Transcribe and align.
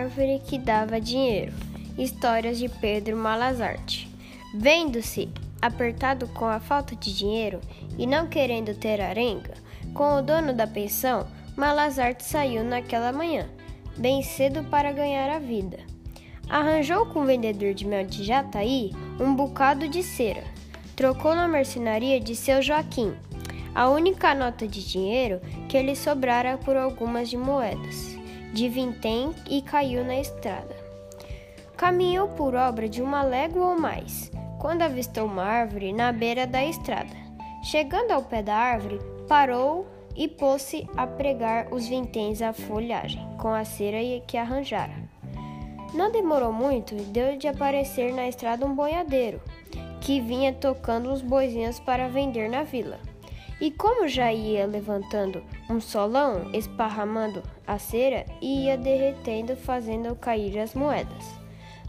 árvore 0.00 0.40
que 0.46 0.58
dava 0.58 1.00
dinheiro. 1.00 1.52
Histórias 1.98 2.58
de 2.58 2.68
Pedro 2.68 3.16
Malazarte. 3.16 4.08
Vendo-se 4.54 5.28
apertado 5.60 6.26
com 6.28 6.46
a 6.46 6.58
falta 6.58 6.96
de 6.96 7.14
dinheiro 7.14 7.60
e 7.98 8.06
não 8.06 8.26
querendo 8.26 8.74
ter 8.74 9.00
arenga, 9.00 9.52
com 9.92 10.14
o 10.14 10.22
dono 10.22 10.54
da 10.54 10.66
pensão, 10.66 11.26
Malazarte 11.54 12.24
saiu 12.24 12.64
naquela 12.64 13.12
manhã, 13.12 13.46
bem 13.98 14.22
cedo 14.22 14.64
para 14.64 14.92
ganhar 14.92 15.28
a 15.28 15.38
vida. 15.38 15.78
Arranjou 16.48 17.06
com 17.06 17.20
o 17.20 17.26
vendedor 17.26 17.74
de 17.74 17.86
mel 17.86 18.06
de 18.06 18.24
Jataí 18.24 18.92
um 19.20 19.34
bocado 19.34 19.86
de 19.86 20.02
cera. 20.02 20.44
Trocou 20.96 21.34
na 21.34 21.46
mercenaria 21.46 22.18
de 22.18 22.34
seu 22.34 22.62
Joaquim 22.62 23.14
a 23.74 23.88
única 23.88 24.34
nota 24.34 24.66
de 24.66 24.84
dinheiro 24.84 25.40
que 25.68 25.80
lhe 25.80 25.94
sobrara 25.94 26.58
por 26.58 26.76
algumas 26.76 27.30
de 27.30 27.36
moedas 27.36 28.19
de 28.52 28.68
vintém 28.68 29.34
e 29.48 29.62
caiu 29.62 30.04
na 30.04 30.18
estrada. 30.18 30.76
Caminhou 31.76 32.28
por 32.28 32.54
obra 32.54 32.88
de 32.88 33.02
uma 33.02 33.22
légua 33.22 33.66
ou 33.66 33.78
mais, 33.78 34.30
quando 34.58 34.82
avistou 34.82 35.24
uma 35.24 35.44
árvore 35.44 35.92
na 35.92 36.12
beira 36.12 36.46
da 36.46 36.64
estrada. 36.64 37.16
Chegando 37.62 38.10
ao 38.10 38.22
pé 38.22 38.42
da 38.42 38.54
árvore, 38.54 39.00
parou 39.28 39.86
e 40.14 40.28
pôs-se 40.28 40.86
a 40.96 41.06
pregar 41.06 41.72
os 41.72 41.86
vinténs 41.86 42.42
à 42.42 42.52
folhagem, 42.52 43.26
com 43.38 43.48
a 43.48 43.64
cera 43.64 43.98
que 44.26 44.36
arranjara. 44.36 44.92
Não 45.94 46.12
demorou 46.12 46.52
muito 46.52 46.94
e 46.94 47.00
deu 47.02 47.36
de 47.36 47.48
aparecer 47.48 48.12
na 48.12 48.28
estrada 48.28 48.64
um 48.66 48.74
boiadeiro, 48.74 49.40
que 50.00 50.20
vinha 50.20 50.52
tocando 50.52 51.10
uns 51.10 51.22
boizinhos 51.22 51.80
para 51.80 52.08
vender 52.08 52.48
na 52.48 52.62
vila. 52.62 52.98
E 53.60 53.70
como 53.70 54.08
já 54.08 54.32
ia 54.32 54.66
levantando 54.66 55.42
um 55.68 55.80
solão, 55.80 56.50
esparramando 56.54 57.42
a 57.66 57.78
cera 57.78 58.24
e 58.40 58.64
ia 58.64 58.78
derretendo, 58.78 59.54
fazendo 59.54 60.16
cair 60.16 60.58
as 60.58 60.74
moedas. 60.74 61.40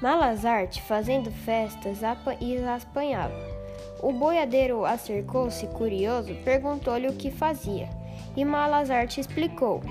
Malazarte, 0.00 0.80
fazendo 0.80 1.30
festas, 1.30 2.02
as 2.02 2.84
apanhava. 2.84 3.34
O 4.02 4.12
boiadeiro 4.12 4.84
acercou-se 4.84 5.66
curioso, 5.66 6.34
perguntou-lhe 6.44 7.08
o 7.08 7.14
que 7.14 7.30
fazia, 7.30 7.88
e 8.36 8.44
Malazarte 8.44 9.20
explicou. 9.20 9.82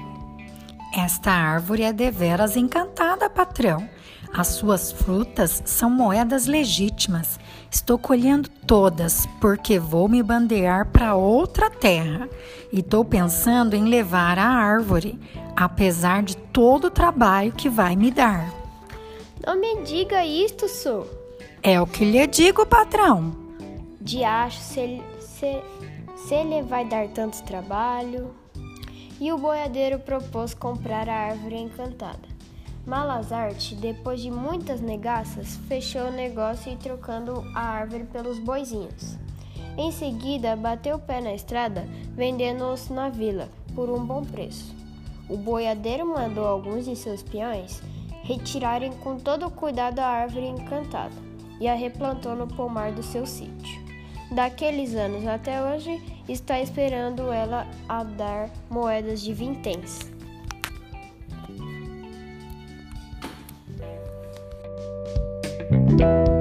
Esta 0.95 1.31
árvore 1.31 1.83
é 1.83 1.93
deveras 1.93 2.55
encantada, 2.55 3.29
patrão. 3.29 3.87
As 4.33 4.47
suas 4.47 4.91
frutas 4.91 5.61
são 5.65 5.89
moedas 5.89 6.45
legítimas. 6.45 7.39
Estou 7.71 7.97
colhendo 7.97 8.49
todas 8.49 9.25
porque 9.39 9.79
vou 9.79 10.07
me 10.07 10.21
bandear 10.21 10.87
para 10.91 11.15
outra 11.15 11.69
terra 11.69 12.29
e 12.71 12.79
estou 12.79 13.05
pensando 13.05 13.75
em 13.75 13.85
levar 13.85 14.37
a 14.37 14.47
árvore, 14.47 15.19
apesar 15.55 16.23
de 16.23 16.35
todo 16.35 16.85
o 16.85 16.91
trabalho 16.91 17.51
que 17.51 17.69
vai 17.69 17.95
me 17.95 18.11
dar. 18.11 18.53
Não 19.45 19.59
me 19.59 19.83
diga 19.83 20.25
isto, 20.25 20.67
senhor. 20.67 21.07
É 21.63 21.79
o 21.81 21.87
que 21.87 22.05
lhe 22.05 22.25
digo, 22.27 22.65
patrão. 22.65 23.35
Diacho, 24.01 24.59
se, 24.59 25.01
se, 25.19 25.61
se 26.15 26.33
ele 26.33 26.61
vai 26.63 26.85
dar 26.85 27.07
tanto 27.09 27.43
trabalho. 27.43 28.33
E 29.19 29.31
o 29.31 29.37
boiadeiro 29.37 29.99
propôs 29.99 30.53
comprar 30.53 31.09
a 31.09 31.13
árvore 31.13 31.57
encantada. 31.57 32.27
Malazarte, 32.85 33.75
depois 33.75 34.21
de 34.21 34.31
muitas 34.31 34.79
negaças, 34.79 35.57
fechou 35.67 36.07
o 36.07 36.11
negócio 36.11 36.71
e 36.71 36.77
trocando 36.77 37.43
a 37.53 37.61
árvore 37.61 38.03
pelos 38.05 38.39
boizinhos. 38.39 39.17
Em 39.77 39.91
seguida, 39.91 40.55
bateu 40.55 40.95
o 40.95 40.99
pé 40.99 41.19
na 41.19 41.33
estrada, 41.33 41.87
vendendo-os 42.15 42.89
na 42.89 43.09
vila 43.09 43.49
por 43.75 43.89
um 43.89 44.05
bom 44.05 44.23
preço. 44.23 44.75
O 45.29 45.35
boiadeiro 45.35 46.05
mandou 46.05 46.45
alguns 46.45 46.85
de 46.85 46.95
seus 46.95 47.21
peões 47.21 47.81
retirarem 48.27 48.91
com 48.91 49.17
todo 49.17 49.49
cuidado 49.49 49.99
a 49.99 50.05
árvore 50.05 50.47
encantada 50.47 51.15
e 51.61 51.67
a 51.67 51.73
replantou 51.73 52.35
no 52.35 52.45
pomar 52.45 52.91
do 52.91 53.01
seu 53.01 53.25
sítio. 53.25 53.86
Daqueles 54.31 54.93
anos 54.95 55.25
até 55.25 55.61
hoje, 55.61 56.01
está 56.27 56.59
esperando 56.59 57.31
ela 57.31 57.65
a 57.87 58.03
dar 58.03 58.49
moedas 58.69 59.21
de 59.21 59.33
vinténs. 59.33 60.17
Música 65.69 66.36